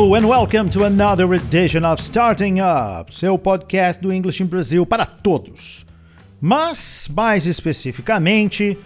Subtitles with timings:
[0.00, 4.86] Hello and welcome to another edition of Starting Up, seu podcast do English in Brazil
[4.86, 5.84] para todos.
[6.40, 8.78] Mas, mais especificamente,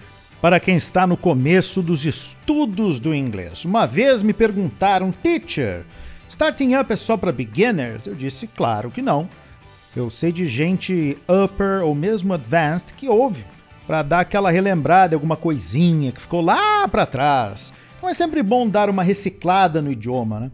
[0.43, 3.65] para quem está no começo dos estudos do inglês.
[3.65, 5.85] Uma vez me perguntaram, teacher,
[6.29, 8.09] Starting Up é só para beginners?
[8.09, 9.29] Eu disse, claro que não.
[9.95, 13.47] Eu sei de gente upper ou mesmo advanced que ouve
[13.87, 17.73] para dar aquela relembrada, alguma coisinha que ficou lá para trás.
[17.99, 20.51] Então é sempre bom dar uma reciclada no idioma, né?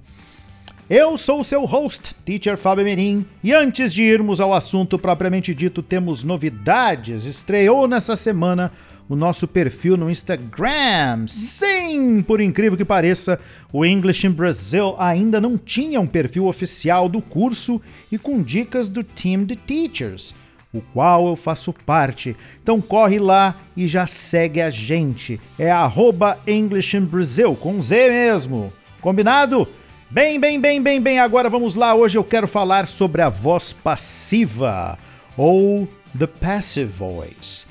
[0.91, 5.55] Eu sou o seu host, Teacher Fábio Merim, e antes de irmos ao assunto propriamente
[5.55, 7.25] dito, temos novidades.
[7.25, 8.73] Estreou nessa semana
[9.09, 11.29] o nosso perfil no Instagram.
[11.29, 13.39] Sim, por incrível que pareça,
[13.73, 17.81] o English in Brazil ainda não tinha um perfil oficial do curso
[18.11, 20.35] e com dicas do Team de Teachers
[20.73, 22.37] o qual eu faço parte.
[22.61, 25.41] Então corre lá e já segue a gente.
[25.57, 28.73] É arroba English in Brazil, com Z mesmo.
[29.01, 29.69] Combinado?
[30.13, 31.21] Bem, bem, bem, bem, bem.
[31.21, 31.95] Agora vamos lá.
[31.95, 34.99] Hoje eu quero falar sobre a voz passiva,
[35.37, 35.87] ou
[36.19, 37.65] the passive voice.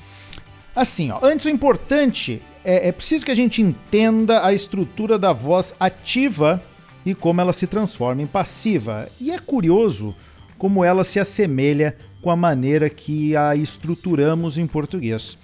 [0.74, 5.34] Assim, ó, antes o importante é, é preciso que a gente entenda a estrutura da
[5.34, 6.62] voz ativa
[7.04, 9.06] e como ela se transforma em passiva.
[9.20, 10.16] E é curioso
[10.56, 15.36] como ela se assemelha com a maneira que a estruturamos em português.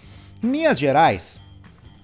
[0.43, 1.43] Em linhas gerais,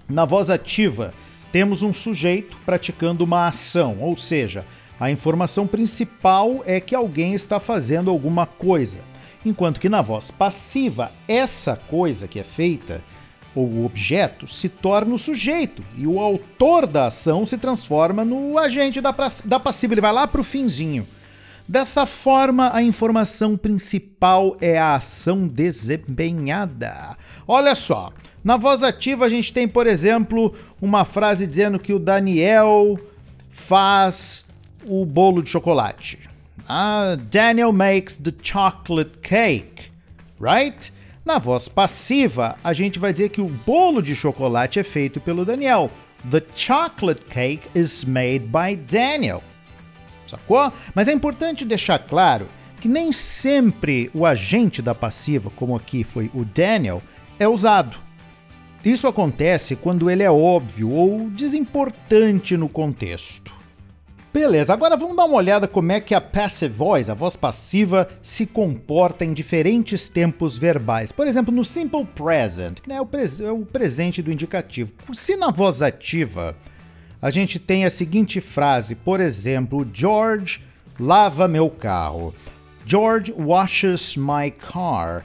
[0.07, 1.15] na voz ativa,
[1.51, 4.63] temos um sujeito praticando uma ação, ou seja,
[5.03, 8.99] a informação principal é que alguém está fazendo alguma coisa,
[9.45, 13.03] enquanto que na voz passiva, essa coisa que é feita,
[13.53, 18.57] ou o objeto, se torna o sujeito e o autor da ação se transforma no
[18.57, 21.05] agente da, da passiva, ele vai lá para o finzinho.
[21.67, 27.17] Dessa forma, a informação principal é a ação desempenhada.
[27.45, 31.99] Olha só, na voz ativa a gente tem, por exemplo, uma frase dizendo que o
[31.99, 32.97] Daniel
[33.51, 34.45] faz
[34.85, 36.19] o bolo de chocolate.
[36.67, 39.91] Ah, Daniel makes the chocolate cake,
[40.39, 40.91] right?
[41.25, 45.45] Na voz passiva, a gente vai dizer que o bolo de chocolate é feito pelo
[45.45, 45.89] Daniel.
[46.29, 49.43] The chocolate cake is made by Daniel
[50.33, 50.71] sacou?
[50.93, 52.47] Mas é importante deixar claro
[52.79, 57.01] que nem sempre o agente da passiva, como aqui foi o Daniel,
[57.39, 57.97] é usado.
[58.83, 63.53] Isso acontece quando ele é óbvio ou desimportante no contexto.
[64.33, 68.07] Beleza, agora vamos dar uma olhada como é que a passive voice, a voz passiva,
[68.19, 71.11] se comporta em diferentes tempos verbais.
[71.11, 74.91] Por exemplo, no simple present, que é o, pres é o presente do indicativo.
[75.13, 76.57] Se na voz ativa
[77.21, 80.63] a gente tem a seguinte frase, por exemplo, George
[80.99, 82.33] lava meu carro.
[82.87, 85.23] George washes my car.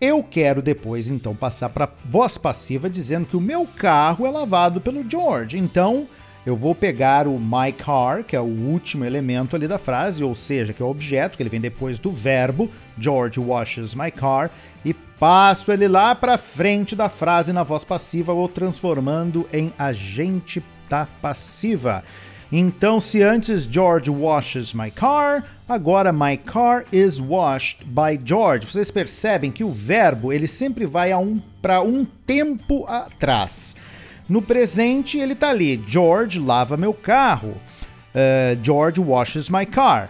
[0.00, 4.80] Eu quero depois então passar para voz passiva dizendo que o meu carro é lavado
[4.80, 5.56] pelo George.
[5.56, 6.08] Então,
[6.44, 10.34] eu vou pegar o my car, que é o último elemento ali da frase, ou
[10.34, 14.50] seja, que é o objeto, que ele vem depois do verbo, George washes my car,
[14.84, 20.62] e passo ele lá para frente da frase na voz passiva ou transformando em agente
[20.88, 22.02] tá passiva.
[22.50, 28.66] Então, se antes George washes my car, agora my car is washed by George.
[28.66, 33.74] Vocês percebem que o verbo ele sempre vai um, para um tempo atrás.
[34.32, 37.50] No presente ele está ali, George lava meu carro.
[37.50, 40.08] Uh, George washes my car.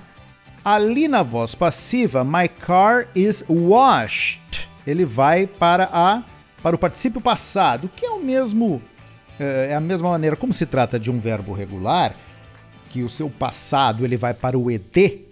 [0.64, 4.68] Ali na voz passiva, my car is washed.
[4.86, 6.22] Ele vai para a
[6.62, 8.80] para o particípio passado, que é o mesmo
[9.40, 12.14] é, é a mesma maneira, como se trata de um verbo regular,
[12.90, 15.22] que o seu passado ele vai para o ED,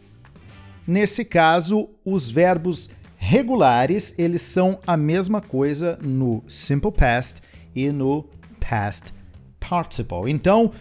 [0.84, 7.40] nesse caso, os verbos regulares, eles são a mesma coisa no simple past
[7.72, 8.28] e no
[8.70, 9.12] past
[9.58, 10.31] participle.
[10.31, 10.72] Então,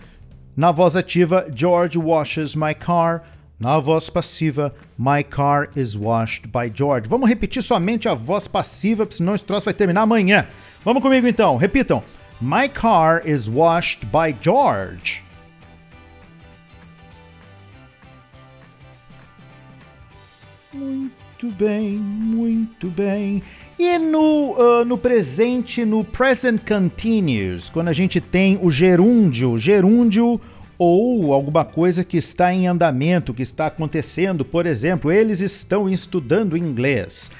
[0.55, 3.23] na voz ativa, George washes my car.
[3.59, 7.09] Na voz passiva, my car is washed by George.
[7.09, 10.47] Vamos repetir somente a voz passiva, senão esse troço vai terminar amanhã.
[10.85, 12.01] Vamos comigo então, repitam.
[12.39, 15.21] My car is washed by George.
[20.71, 23.41] Muito bem, muito bem.
[23.77, 30.39] E no, uh, no presente, no present continuous, quando a gente tem o gerúndio, gerúndio
[30.77, 36.57] ou alguma coisa que está em andamento, que está acontecendo, por exemplo, eles estão estudando
[36.57, 37.31] inglês.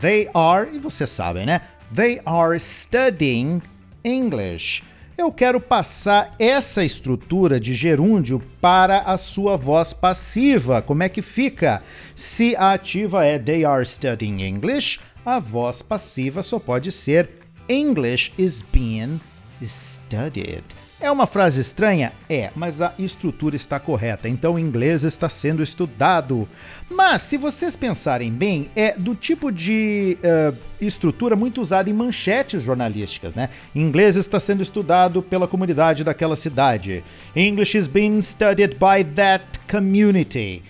[0.00, 1.60] They are, e vocês sabem, né?
[1.94, 3.62] They are studying
[4.04, 4.82] English.
[5.18, 10.80] Eu quero passar essa estrutura de gerúndio para a sua voz passiva.
[10.80, 11.82] Como é que fica?
[12.14, 17.30] Se a ativa é they are studying English, a voz passiva só pode ser
[17.68, 19.20] English is being
[19.60, 20.62] studied.
[21.00, 22.12] É uma frase estranha?
[22.28, 26.48] É, mas a estrutura está correta, então o inglês está sendo estudado.
[26.90, 32.64] Mas, se vocês pensarem bem, é do tipo de uh, estrutura muito usada em manchetes
[32.64, 33.48] jornalísticas, né?
[33.72, 37.04] Inglês está sendo estudado pela comunidade daquela cidade.
[37.36, 40.64] English is being studied by that community.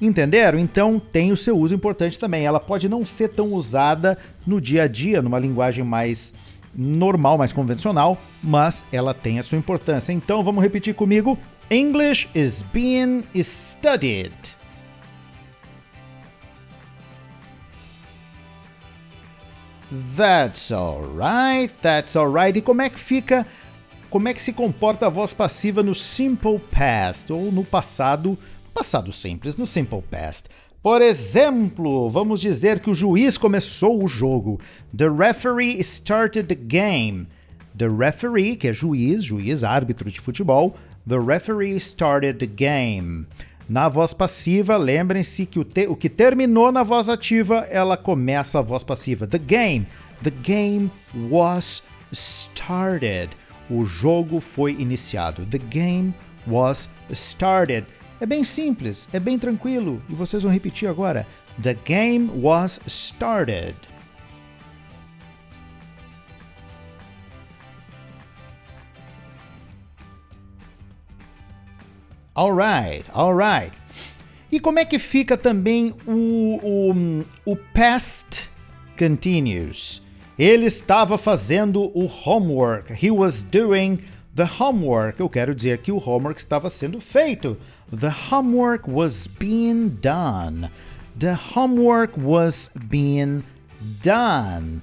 [0.00, 0.58] Entenderam?
[0.58, 2.46] Então tem o seu uso importante também.
[2.46, 4.16] Ela pode não ser tão usada
[4.46, 6.32] no dia a dia, numa linguagem mais
[6.74, 10.12] normal, mais convencional, mas ela tem a sua importância.
[10.12, 11.38] Então vamos repetir comigo:
[11.70, 14.32] English is being studied.
[20.16, 22.56] That's alright, that's alright.
[22.56, 23.44] E como é que fica?
[24.08, 28.38] Como é que se comporta a voz passiva no simple past ou no passado,
[28.72, 30.48] passado simples, no simple past?
[30.82, 34.58] Por exemplo, vamos dizer que o juiz começou o jogo.
[34.96, 37.26] The referee started the game.
[37.76, 40.74] The referee, que é juiz, juiz, árbitro de futebol.
[41.06, 43.26] The referee started the game.
[43.68, 48.62] Na voz passiva, lembrem-se que o, o que terminou na voz ativa, ela começa a
[48.62, 49.26] voz passiva.
[49.26, 49.86] The game.
[50.22, 50.90] The game
[51.30, 53.28] was started.
[53.68, 55.44] O jogo foi iniciado.
[55.44, 56.14] The game
[56.46, 57.86] was started.
[58.20, 61.26] É bem simples, é bem tranquilo e vocês vão repetir agora.
[61.60, 63.74] The game was started.
[72.36, 73.76] Alright, alright.
[74.52, 78.50] E como é que fica também o, o, o past
[78.98, 80.02] continuous?
[80.38, 82.92] Ele estava fazendo o homework.
[82.92, 83.98] He was doing
[84.34, 85.20] the homework.
[85.20, 87.56] Eu quero dizer que o homework estava sendo feito.
[87.90, 90.70] The homework was being done.
[91.18, 93.42] The homework was being
[93.80, 94.82] done.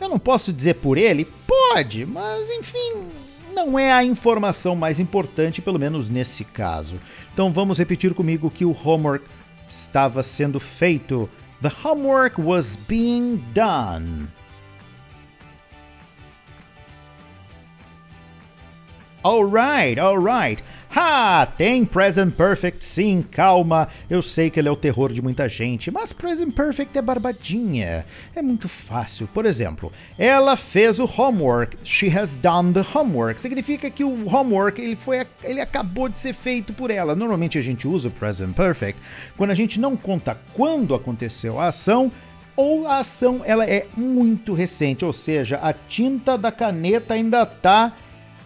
[0.00, 1.28] Eu não posso dizer por ele?
[1.46, 3.10] Pode, mas enfim,
[3.52, 6.98] não é a informação mais importante, pelo menos nesse caso.
[7.32, 9.24] Então vamos repetir comigo que o homework
[9.68, 11.28] estava sendo feito.
[11.60, 14.28] The homework was being done.
[19.22, 20.64] Alright, alright.
[20.96, 21.44] Ha!
[21.44, 23.86] Tem Present Perfect sim, calma.
[24.08, 28.06] Eu sei que ele é o terror de muita gente, mas Present Perfect é barbadinha.
[28.34, 29.28] É muito fácil.
[29.28, 31.76] Por exemplo, ela fez o homework.
[31.84, 33.40] She has done the homework.
[33.40, 37.14] Significa que o homework ele foi ele acabou de ser feito por ela.
[37.14, 39.00] Normalmente a gente usa o Present Perfect
[39.36, 42.10] quando a gente não conta quando aconteceu a ação
[42.56, 47.92] ou a ação ela é muito recente, ou seja, a tinta da caneta ainda está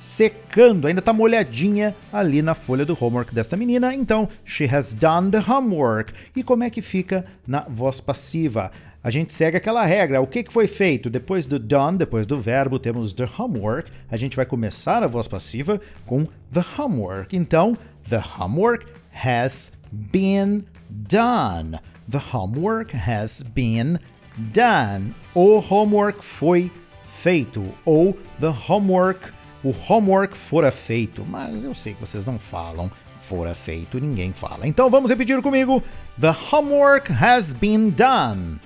[0.05, 3.95] secando, ainda tá molhadinha ali na folha do homework desta menina.
[3.95, 6.13] Então, she has done the homework.
[6.37, 8.71] E como é que fica na voz passiva?
[9.03, 10.21] A gente segue aquela regra.
[10.21, 11.09] O que, que foi feito?
[11.09, 13.91] Depois do done, depois do verbo, temos the homework.
[14.11, 17.35] A gente vai começar a voz passiva com the homework.
[17.35, 17.75] Então,
[18.07, 18.85] the homework
[19.25, 21.79] has been done.
[22.11, 23.99] The homework has been
[24.37, 25.15] done.
[25.35, 26.71] O homework foi
[27.09, 27.65] feito.
[27.87, 29.33] Ou the homework
[29.65, 34.69] o homework fora feito, mas eu sei que vocês não falam fora feito, ninguém fala.
[34.69, 35.83] Então vamos repetir comigo:
[36.21, 38.61] The homework has been done.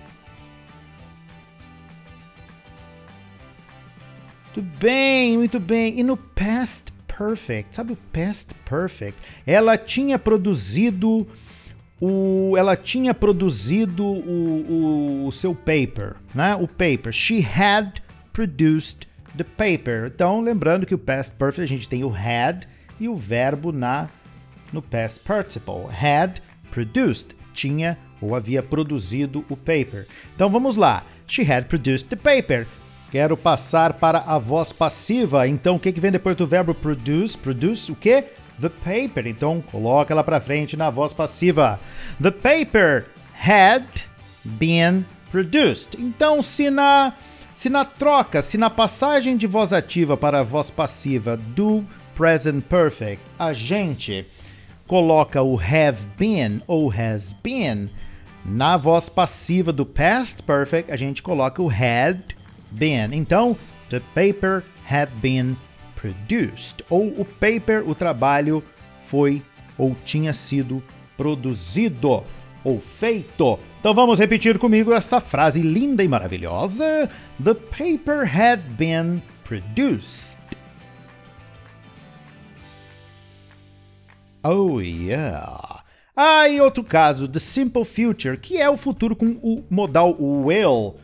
[4.45, 6.01] Muito bem, muito bem.
[6.01, 9.21] E no past perfect, sabe o past perfect?
[9.47, 11.27] Ela tinha produzido
[12.01, 16.57] o, ela tinha produzido o, o, o seu paper, né?
[16.57, 17.13] O paper.
[17.13, 18.01] She had
[18.33, 20.11] produced the paper.
[20.15, 22.67] Então, lembrando que o past perfect a gente tem o had
[23.01, 24.09] e o verbo na
[24.73, 25.87] no past participle.
[25.91, 30.07] Had produced, tinha ou havia produzido o paper.
[30.35, 31.05] Então vamos lá.
[31.27, 32.67] She had produced the paper.
[33.11, 35.47] Quero passar para a voz passiva.
[35.49, 37.37] Então o que, que vem depois do verbo produce?
[37.37, 38.25] Produce o que?
[38.61, 39.27] The paper.
[39.27, 41.81] Então coloca ela para frente na voz passiva.
[42.21, 43.87] The paper had
[44.45, 45.97] been produced.
[45.99, 47.15] Então se na
[47.59, 51.85] se na troca, se na passagem de voz ativa para voz passiva do
[52.15, 54.25] present perfect, a gente
[54.87, 57.91] coloca o have been ou has been,
[58.45, 62.21] na voz passiva do past perfect, a gente coloca o had
[62.71, 63.09] been.
[63.13, 63.57] Então,
[63.91, 65.57] the paper had been
[65.97, 66.85] produced.
[66.89, 68.63] Ou o paper, o trabalho,
[69.05, 69.43] foi
[69.77, 70.81] ou tinha sido
[71.17, 72.23] produzido
[72.63, 73.59] ou feito.
[73.79, 77.09] Então vamos repetir comigo essa frase linda e maravilhosa.
[77.43, 80.41] The paper had been produced.
[84.43, 85.85] Oh yeah.
[86.17, 90.97] Ah, e outro caso, the simple future, que é o futuro com o modal will.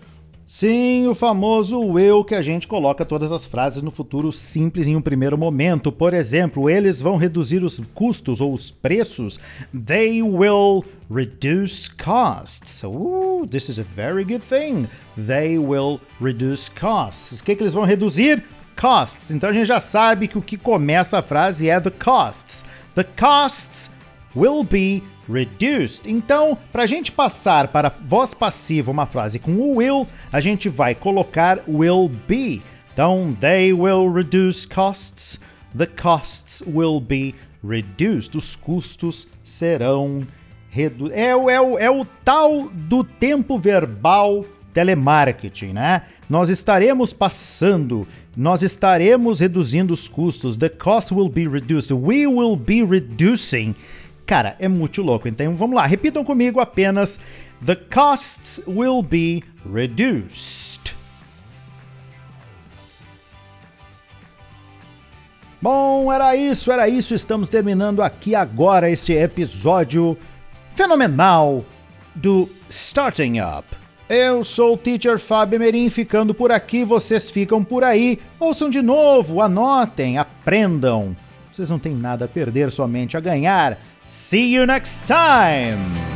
[0.46, 4.94] Sim, o famoso will que a gente coloca todas as frases no futuro simples em
[4.94, 5.90] um primeiro momento.
[5.90, 9.40] Por exemplo, eles vão reduzir os custos ou os preços.
[9.72, 12.82] They will reduce costs.
[12.84, 14.86] Uh, this is a very good thing.
[15.16, 17.40] They will reduce costs.
[17.40, 18.44] O que, que eles vão reduzir?
[18.78, 19.30] Costs.
[19.30, 22.66] Então a gente já sabe que o que começa a frase é the costs.
[22.94, 23.92] The costs
[24.36, 26.10] will be reduced.
[26.10, 30.68] Então, para a gente passar para voz passiva uma frase com o will, a gente
[30.68, 32.62] vai colocar will be.
[32.92, 35.40] Então, they will reduce costs.
[35.76, 37.34] The costs will be
[37.66, 38.36] reduced.
[38.36, 40.26] Os custos serão
[40.70, 41.18] reduzidos.
[41.18, 46.02] É, é, é o tal do tempo verbal telemarketing, né?
[46.28, 50.56] Nós estaremos passando, nós estaremos reduzindo os custos.
[50.56, 51.92] The cost will be reduced.
[51.92, 53.74] We will be reducing
[54.26, 55.28] Cara, é muito louco.
[55.28, 57.20] Então vamos lá, repitam comigo apenas:
[57.64, 60.94] The costs will be reduced.
[65.60, 67.14] Bom, era isso, era isso.
[67.14, 70.16] Estamos terminando aqui agora este episódio
[70.74, 71.64] fenomenal
[72.14, 73.66] do Starting Up.
[74.06, 78.18] Eu sou o Teacher Fábio Merim, ficando por aqui, vocês ficam por aí.
[78.38, 81.16] Ouçam de novo, anotem, aprendam.
[81.50, 83.78] Vocês não têm nada a perder, somente a ganhar.
[84.06, 86.13] See you next time!